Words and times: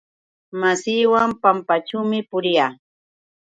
Masiiwan 0.59 1.31
pampaćhuumi 1.41 2.19
puriyaa. 2.29 2.71